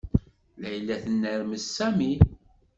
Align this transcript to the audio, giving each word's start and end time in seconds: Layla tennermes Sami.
Layla 0.61 0.95
tennermes 1.03 1.63
Sami. 1.75 2.11